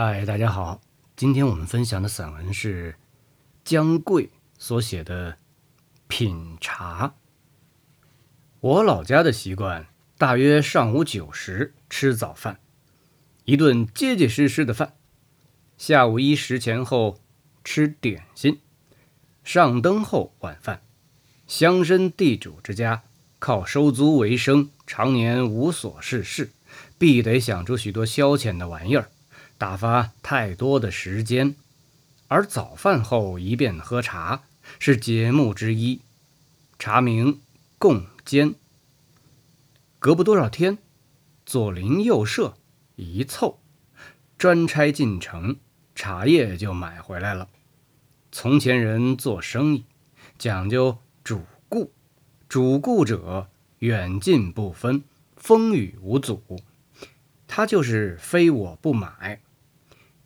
[0.00, 0.80] 嗨，大家好，
[1.16, 2.94] 今天我们分享的散文是
[3.64, 5.32] 姜桂所写的
[6.06, 7.08] 《品茶》。
[8.60, 12.60] 我老家的习惯，大约上午九时吃早饭，
[13.44, 14.90] 一顿结结实实的饭；
[15.76, 17.18] 下午一时前后
[17.64, 18.60] 吃点心，
[19.42, 20.80] 上灯后晚饭。
[21.48, 23.02] 乡绅地主之家
[23.40, 26.52] 靠收租为生，常年无所事事，
[26.96, 29.10] 必得想出许多消遣的玩意儿。
[29.58, 31.56] 打发太多的时间，
[32.28, 34.44] 而早饭后一便喝茶
[34.78, 36.00] 是节目之一。
[36.78, 37.40] 茶名
[37.76, 38.54] 共煎。
[39.98, 40.78] 隔不多少天，
[41.44, 42.54] 左邻右舍
[42.94, 43.58] 一凑，
[44.38, 45.56] 专差进城，
[45.96, 47.48] 茶叶就买回来了。
[48.30, 49.84] 从前人做生意
[50.38, 51.90] 讲究主顾，
[52.48, 53.48] 主顾者
[53.80, 55.02] 远近不分，
[55.36, 56.40] 风雨无阻。
[57.48, 59.40] 他就是非我不买。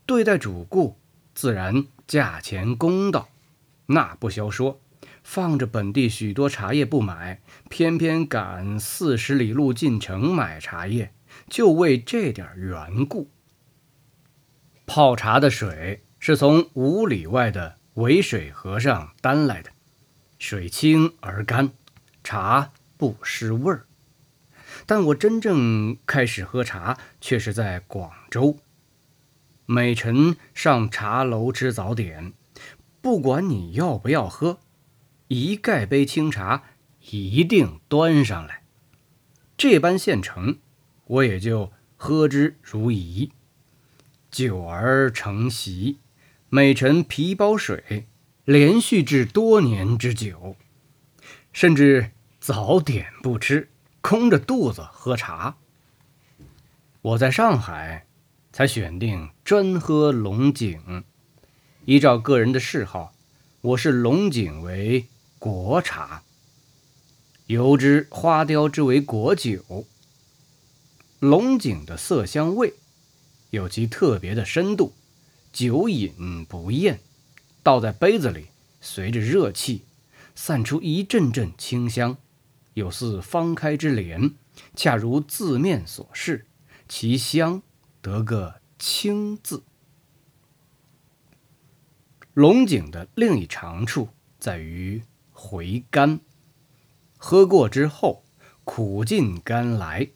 [0.06, 0.98] 对待主顾，
[1.34, 3.28] 自然价钱公道，
[3.86, 4.80] 那不消说。
[5.22, 11.12] 放着本地许多茶叶不买，偏偏赶四十里路进城买茶叶，
[11.48, 13.30] 就为这点缘故。
[14.84, 19.70] 泡茶的水是从五里外的渭水河上担来的，
[20.40, 21.70] 水清而干，
[22.24, 23.86] 茶不失味儿。
[24.86, 28.58] 但我真正开始喝茶，却是在广州。
[29.66, 32.32] 每晨上茶楼吃早点，
[33.00, 34.58] 不管你要不要喝，
[35.28, 36.64] 一盖杯清茶
[37.10, 38.64] 一定端上来。
[39.56, 40.58] 这般现成，
[41.04, 43.30] 我也就喝之如饴。
[44.30, 46.00] 久而成习，
[46.48, 48.08] 每晨皮包水，
[48.44, 50.56] 连续至多年之久，
[51.52, 55.56] 甚至早点不吃，空着肚子喝茶。
[57.00, 58.06] 我在上海。
[58.52, 61.04] 才选定专喝龙井。
[61.86, 63.14] 依照个人的嗜好，
[63.62, 65.06] 我视龙井为
[65.38, 66.22] 国茶，
[67.46, 69.86] 由之花雕之为国酒。
[71.18, 72.74] 龙井的色香味
[73.50, 74.92] 有其特别的深度，
[75.52, 77.00] 久饮不厌。
[77.62, 78.48] 倒在杯子里，
[78.80, 79.82] 随着热气
[80.34, 82.16] 散出一阵阵清香，
[82.74, 84.32] 有似方开之莲，
[84.74, 86.46] 恰如字面所示，
[86.88, 87.62] 其香。
[88.02, 89.62] 得个清字。
[92.34, 94.08] 龙井的另一长处
[94.40, 96.18] 在于回甘，
[97.16, 98.24] 喝过之后
[98.64, 100.08] 苦尽甘来，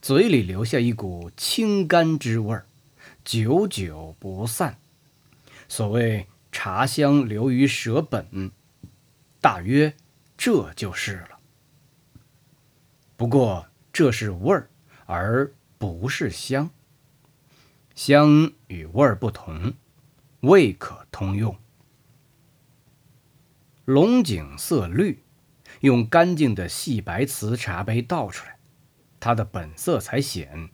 [0.00, 2.66] 嘴里留下一股清甘之味儿，
[3.24, 4.78] 久久不散。
[5.68, 8.50] 所谓茶香留于舌本，
[9.40, 9.94] 大约
[10.36, 11.38] 这就是了。
[13.16, 14.68] 不过这是味儿，
[15.06, 16.70] 而不是香。
[17.94, 19.74] 香与味不同，
[20.40, 21.56] 味可通用。
[23.84, 25.22] 龙井色绿，
[25.80, 28.58] 用干净的细白瓷茶杯倒出来，
[29.20, 30.70] 它的本色才显。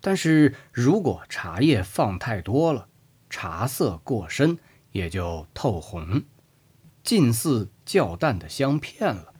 [0.00, 2.88] 但是如果茶叶放太多了，
[3.30, 4.58] 茶色过深，
[4.92, 6.24] 也就透红，
[7.02, 9.32] 近似较淡的香片了。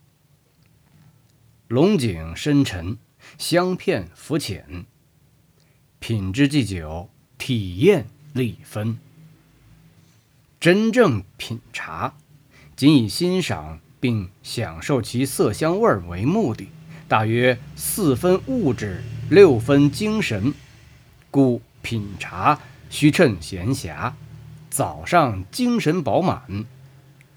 [1.68, 2.98] 龙井深沉，
[3.36, 4.86] 香片浮浅。
[6.00, 8.98] 品质既久，体验立分。
[10.58, 12.14] 真正品茶，
[12.74, 16.68] 仅以欣赏并享受其色香味为目的，
[17.06, 20.54] 大约四分物质，六分精神。
[21.30, 24.14] 故品茶须趁闲暇，
[24.70, 26.64] 早上精神饱满，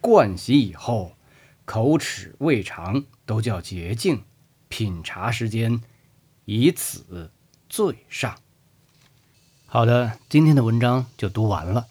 [0.01, 1.17] 盥洗以后，
[1.65, 4.23] 口齿胃肠都较洁净。
[4.69, 5.81] 品茶时间，
[6.45, 7.29] 以此
[7.67, 8.35] 最上。
[9.73, 11.87] 好的，今天的文章就读完了。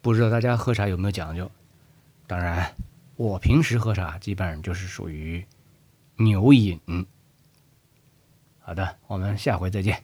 [0.00, 1.50] 不知道大家喝茶有没有讲究？
[2.26, 2.74] 当然，
[3.16, 5.44] 我平时喝茶基本上就是属于
[6.16, 6.80] 牛饮。
[8.60, 10.02] 好的，我们下回再见。